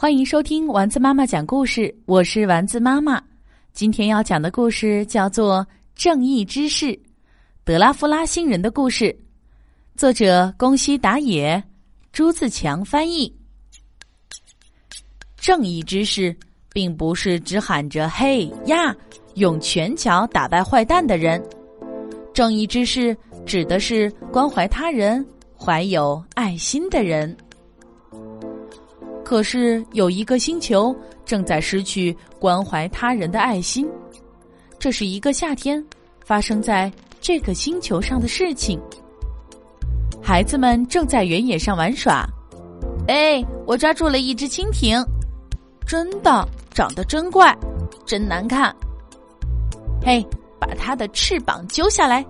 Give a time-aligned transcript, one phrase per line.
[0.00, 3.22] 欢迎收听丸子妈妈讲故事，我是丸子妈妈。
[3.74, 5.58] 今天要讲的故事叫做
[5.94, 6.86] 《正义之士》，
[7.64, 9.14] 德拉夫拉星人的故事，
[9.96, 11.62] 作者宫西达也，
[12.12, 13.30] 朱自强翻译。
[15.36, 16.34] 正义之士
[16.72, 18.96] 并不是只喊着“嘿呀”，
[19.36, 21.46] 用拳脚打败坏蛋的人。
[22.32, 23.14] 正义之士
[23.44, 25.22] 指的是关怀他人、
[25.54, 27.36] 怀有爱心的人。
[29.30, 30.92] 可是有一个星球
[31.24, 33.88] 正在失去关怀他人的爱心，
[34.76, 35.80] 这是一个夏天
[36.24, 38.80] 发生在这个星球上的事情。
[40.20, 42.28] 孩子们正在原野上玩耍。
[43.06, 45.00] 哎，我抓住了一只蜻蜓，
[45.86, 46.44] 真的
[46.74, 47.56] 长得真怪，
[48.04, 48.74] 真难看。
[50.04, 50.26] 嘿，
[50.58, 52.26] 把它的翅膀揪下来！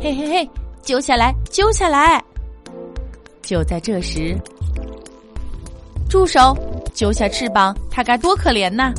[0.00, 0.50] 嘿嘿嘿，
[0.80, 2.24] 揪下来，揪下来！
[3.42, 4.34] 就在这时。
[6.14, 6.56] 住手！
[6.94, 8.94] 揪下翅膀，它该多可怜呐！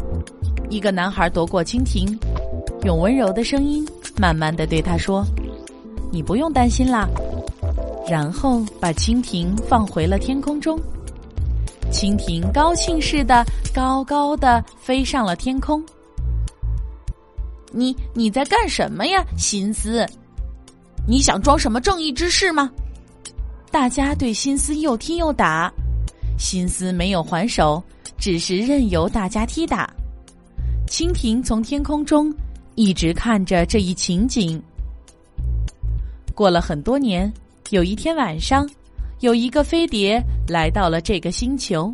[0.70, 2.06] 一个男孩夺过蜻蜓，
[2.84, 5.26] 用温柔的声音慢慢的对他说
[6.12, 7.08] ：“你不用担心啦。”
[8.06, 10.78] 然后把蜻蜓放回了天空中。
[11.90, 15.82] 蜻蜓高兴似的高高的飞上了天空。
[17.72, 20.06] 你你在干什么呀，心思？
[21.08, 22.70] 你想装什么正义之士吗？
[23.72, 25.72] 大家对心思又踢又打。
[26.38, 27.82] 心思没有还手，
[28.18, 29.90] 只是任由大家踢打。
[30.88, 32.34] 蜻蜓从天空中
[32.76, 34.62] 一直看着这一情景。
[36.34, 37.32] 过了很多年，
[37.70, 38.70] 有一天晚上，
[39.22, 41.94] 有一个飞碟来到了这个星球。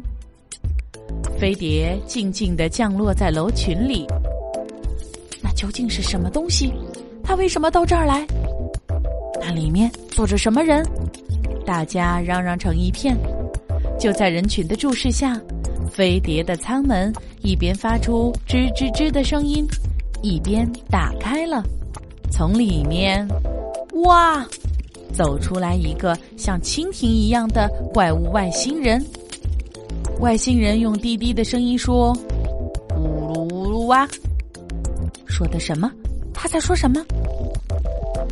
[1.39, 4.05] 飞碟静静的降落在楼群里。
[5.41, 6.73] 那究竟是什么东西？
[7.23, 8.25] 它为什么到这儿来？
[9.39, 10.85] 那里面坐着什么人？
[11.65, 13.15] 大家嚷嚷成一片。
[14.01, 15.39] 就在人群的注视下，
[15.91, 17.13] 飞碟的舱门
[17.43, 19.63] 一边发出吱吱吱的声音，
[20.23, 21.63] 一边打开了。
[22.31, 23.27] 从里面，
[24.03, 24.43] 哇，
[25.13, 29.05] 走出来一个像蜻蜓一样的怪物外星人。
[30.19, 32.11] 外星人用低低的声音说
[32.97, 34.07] ：“呜噜呜噜哇。”
[35.29, 35.91] 说的什么？
[36.33, 37.05] 他在说什么？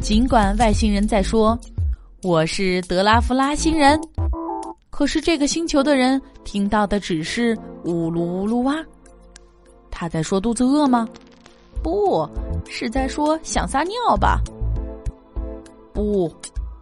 [0.02, 1.56] 尽管外星人在说
[2.24, 4.00] ：“我是德拉夫拉星人。”
[5.00, 8.76] 可是这个星球的人听到的只是呜噜呜噜哇，
[9.90, 11.08] 他在说肚子饿吗？
[11.82, 12.30] 不
[12.68, 14.42] 是在说想撒尿吧？
[15.94, 16.30] 不，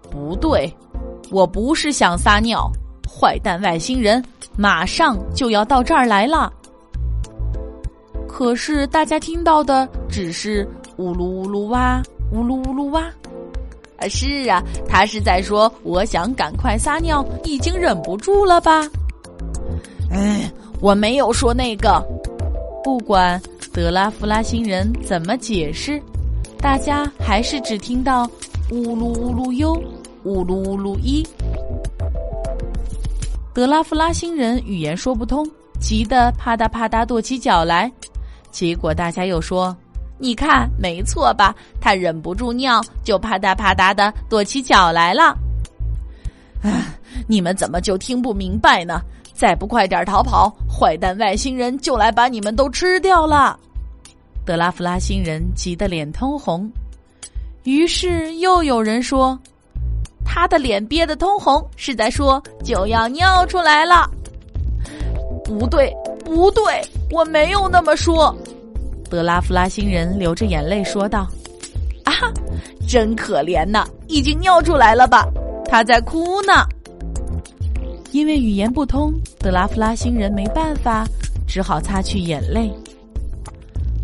[0.10, 0.76] 不对，
[1.30, 2.68] 我不是想撒尿。
[3.08, 4.24] 坏蛋外星人
[4.58, 6.52] 马上就要到这儿来了。
[8.28, 10.68] 可是大家听到的只是
[10.98, 12.02] 呜噜呜噜哇，
[12.32, 13.04] 呜噜呜噜哇。
[13.98, 18.88] 啊，是啊，他是在说我想赶快撒尿，已经忍不住了吧？
[20.12, 22.04] 哎，我没有说那个。
[22.84, 23.42] 不管
[23.74, 26.02] 德拉夫拉星人怎么解释，
[26.60, 28.30] 大家还是只听到
[28.72, 29.74] 呜噜呜噜哟，
[30.24, 31.28] 呜噜呜噜一。
[33.54, 35.46] 德拉夫拉星人语言说不通，
[35.82, 37.92] 急得啪嗒啪嗒跺起脚来。
[38.52, 39.76] 结果大家又说。
[40.20, 41.54] 你看，没错吧？
[41.80, 45.38] 他忍不住尿，就啪嗒啪嗒的跺起脚来了。
[46.64, 46.72] 唉，
[47.28, 49.02] 你们怎么就听不明白呢？
[49.34, 53.56] 再不快点逃跑，坏蛋外星人就来把你们都吃掉了！
[54.44, 56.68] 德拉夫拉星人急得脸通红。
[57.64, 59.38] 于是又有人说
[60.26, 64.10] ：“他的脸憋得通红，是在说就要尿出来了。”
[65.46, 65.94] 不对，
[66.26, 68.36] 不对，我没有那么说。
[69.10, 71.28] 德拉夫拉星人流着眼泪说道
[72.04, 72.14] ：“啊，
[72.88, 75.28] 真可怜呐，已经尿出来了吧？
[75.66, 76.66] 他在哭呢。
[78.12, 81.06] 因为语言不通，德拉夫拉星人没办法，
[81.48, 82.72] 只好擦去眼泪。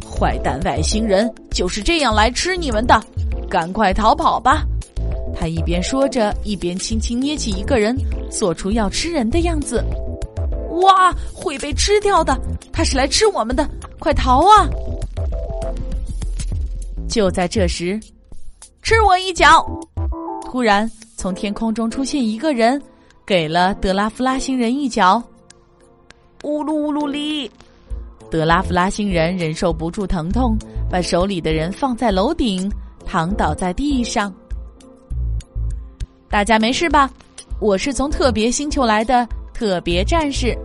[0.10, 3.02] 坏蛋外星人就是这样来吃你们的，
[3.50, 4.64] 赶快逃跑吧！”
[5.36, 7.98] 他一边说着，一边轻轻捏起一个人，
[8.30, 9.84] 做出要吃人的样子。
[10.82, 12.38] 哇，会被吃掉的！
[12.72, 13.68] 他是来吃我们的，
[14.00, 14.70] 快逃啊！
[17.14, 18.00] 就在这时，
[18.82, 19.64] 吃我一脚！
[20.46, 22.82] 突然，从天空中出现一个人，
[23.24, 25.22] 给了德拉夫拉星人一脚。
[26.42, 27.48] 呜噜呜噜哩！
[28.32, 30.58] 德拉夫拉星人忍受不住疼痛，
[30.90, 32.68] 把手里的人放在楼顶，
[33.06, 34.34] 躺倒在地上。
[36.28, 37.08] 大家没事吧？
[37.60, 40.58] 我是从特别星球来的特别战士。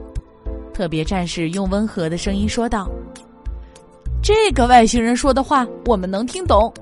[0.73, 2.89] 特别战士用温和的声音说道。
[4.23, 6.73] 这个外星人说的话我们能听懂，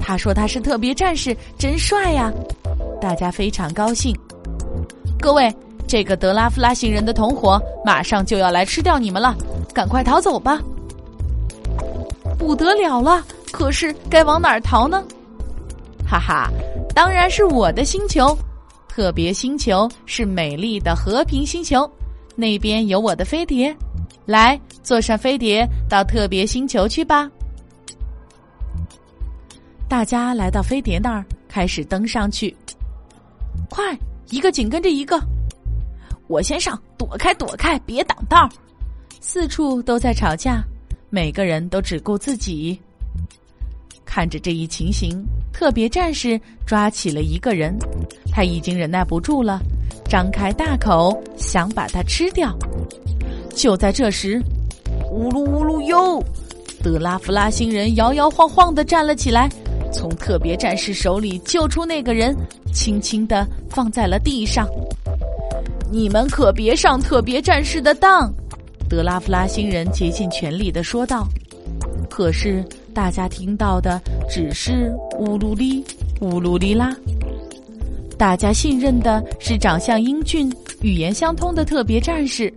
[0.00, 2.32] 他说他是特别战士，真帅呀！
[3.00, 4.16] 大家非常高兴。
[5.18, 5.52] 各位，
[5.86, 9.36] 这个德拉夫拉星人的同伙马上就要来吃掉你们了，
[9.74, 10.60] 赶快逃走吧！
[12.38, 15.02] 不得了了，可是该往哪儿逃呢？
[16.06, 16.50] 哈哈，
[16.94, 18.36] 当然是我的星球，
[18.88, 21.90] 特别星球是美丽的和平星球，
[22.36, 23.74] 那边有我的飞碟，
[24.24, 27.30] 来坐上飞碟到特别星球去吧。
[29.88, 32.56] 大家来到飞碟那儿，开始登上去。
[33.68, 33.96] 快，
[34.30, 35.20] 一个紧跟着一个。
[36.28, 38.48] 我先上，躲开，躲开，别挡道。
[39.20, 40.62] 四处都在吵架，
[41.10, 42.80] 每个人都只顾自己。
[44.04, 45.22] 看着这一情形，
[45.52, 47.76] 特别战士抓起了一个人，
[48.30, 49.60] 他已经忍耐不住了，
[50.08, 52.56] 张开大口想把他吃掉。
[53.54, 54.40] 就在这时，
[55.10, 56.22] 呜噜呜噜哟，
[56.82, 59.48] 德拉夫拉星人摇摇晃晃的站了起来。
[59.92, 62.34] 从特别战士手里救出那个人，
[62.72, 64.66] 轻轻的放在了地上。
[65.90, 68.32] 你们可别上特别战士的当，
[68.88, 71.28] 德拉夫拉星人竭尽全力的说道。
[72.08, 72.64] 可是
[72.94, 74.00] 大家听到的
[74.30, 75.84] 只是乌噜哩
[76.20, 76.96] 乌噜哩啦。
[78.16, 80.50] 大家信任的是长相英俊、
[80.80, 82.52] 语言相通的特别战士，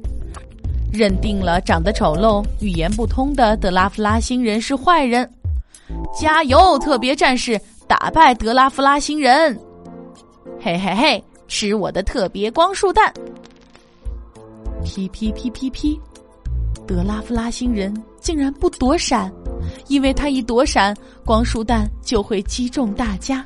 [0.95, 5.29] 认定了长得丑陋、语言不通的德拉夫拉星人是坏人。
[6.19, 7.59] 加油，特别战士！
[7.87, 9.55] 打败德拉夫拉星人！
[10.59, 13.13] 嘿嘿嘿，吃我的特别光束弹！
[14.83, 15.99] 噼噼噼噼噼，
[16.87, 19.31] 德拉夫拉星人竟然不躲闪，
[19.87, 23.45] 因为他一躲闪，光束弹就会击中大家。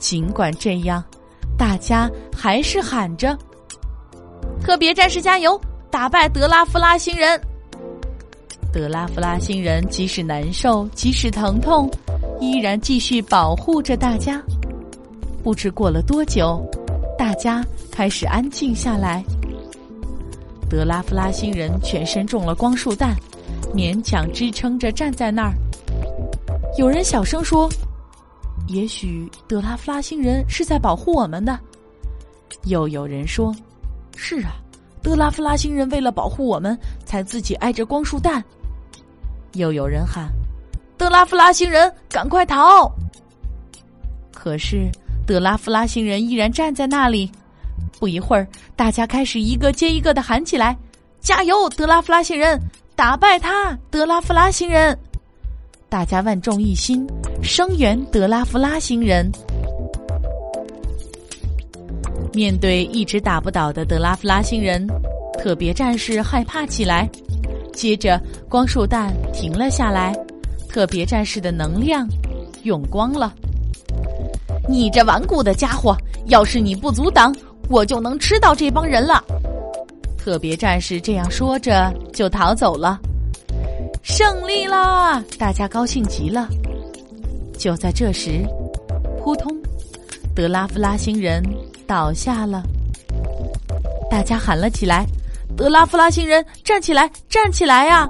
[0.00, 1.04] 尽管这样，
[1.56, 3.38] 大家还是喊着
[4.60, 5.60] ：“特别战士加油，
[5.92, 7.40] 打败德拉夫拉星人！”
[8.72, 11.90] 德拉夫拉星人即使难受，即使疼痛，
[12.40, 14.42] 依然继续保护着大家。
[15.44, 16.64] 不知过了多久，
[17.18, 19.22] 大家开始安静下来。
[20.70, 23.14] 德拉夫拉星人全身中了光束弹，
[23.74, 25.52] 勉强支撑着站在那儿。
[26.78, 27.68] 有人小声说
[28.68, 31.60] ：“也许德拉夫拉星人是在保护我们的。”
[32.64, 33.54] 又有人说
[34.16, 34.61] ：“是啊，
[35.02, 38.42] 德拉夫拉星人为了保护我们，才自己挨着光束弹。”
[39.54, 40.30] 又有人喊
[40.96, 42.90] ：“德拉夫拉星人，赶快逃！”
[44.32, 44.90] 可是
[45.26, 47.30] 德拉夫拉星人依然站在那里。
[47.98, 50.76] 不一会儿，大家开始一个接一个的喊起来
[51.20, 52.60] ：“加油，德拉夫拉星人！
[52.96, 54.98] 打败他，德拉夫拉星人！”
[55.88, 57.06] 大家万众一心，
[57.42, 59.30] 声援德拉夫拉星人。
[62.34, 64.86] 面对一直打不倒的德拉夫拉星人，
[65.38, 67.08] 特别战士害怕起来。
[67.74, 70.14] 接着，光束弹停了下来，
[70.68, 72.06] 特别战士的能量
[72.62, 73.32] 用光了。
[74.68, 75.96] 你这顽固的家伙，
[76.26, 77.34] 要是你不阻挡，
[77.68, 79.22] 我就能吃到这帮人了。
[80.16, 83.00] 特别战士这样说着，就逃走了。
[84.02, 85.22] 胜利啦！
[85.38, 86.48] 大家高兴极了。
[87.58, 88.44] 就在这时，
[89.18, 89.56] 扑通，
[90.34, 91.42] 德拉夫拉星人
[91.92, 92.62] 倒下了。
[94.10, 95.04] 大家喊了起来。
[95.54, 98.08] 德拉夫拉星人，站起来，站起来呀！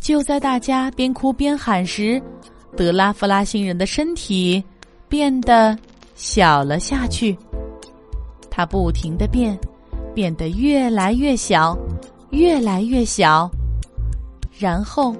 [0.00, 2.20] 就在大家边哭边喊时，
[2.76, 4.60] 德拉夫拉星人的身体
[5.08, 5.78] 变得
[6.16, 7.38] 小了下去。
[8.50, 9.56] 它不停的变，
[10.12, 11.78] 变得越来越小，
[12.30, 13.48] 越来越小。
[14.58, 15.14] 然后，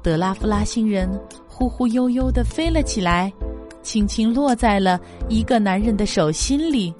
[0.00, 1.10] 德拉夫拉星人
[1.48, 3.32] 忽忽悠悠的飞了起来，
[3.86, 6.92] 轻轻落在了一个男人的手心里。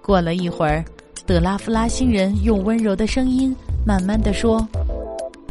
[0.00, 0.84] 过了一会儿。
[1.26, 4.60] 德拉夫拉星人用温柔的声音慢慢的说：“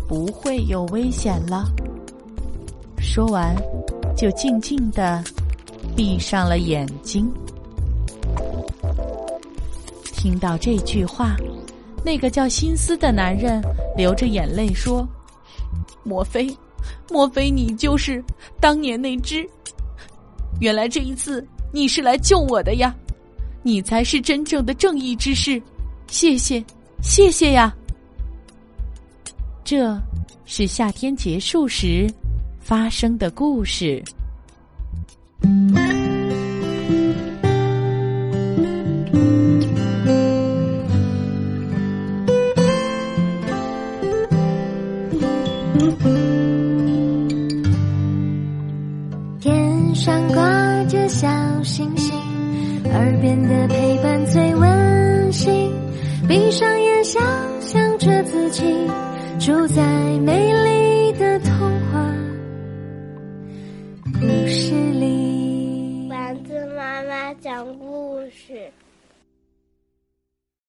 [0.08, 1.66] 不会有危险了。”
[3.02, 3.56] 说完，
[4.16, 5.24] 就静静的
[5.96, 7.28] 闭上了眼睛。
[10.04, 11.36] 听到这句话，
[12.06, 13.60] 那个叫辛斯的男人
[13.98, 15.08] 流着眼泪说
[16.06, 16.56] ：“莫非，
[17.10, 18.24] 莫非你就是
[18.60, 19.44] 当年那只？
[20.64, 22.96] 原来这一次你是来救我的呀！”
[23.64, 25.62] 你才是真正的正义之士，
[26.08, 26.64] 谢谢，
[27.02, 27.76] 谢谢呀！
[29.66, 30.02] 这
[30.46, 32.10] 是夏天结束时
[32.62, 34.02] 发生的故事。
[52.94, 55.72] 耳边的陪伴最温馨，
[56.28, 57.22] 闭上眼，想
[57.60, 58.64] 象着自己
[59.40, 59.82] 住在
[60.20, 60.53] 没有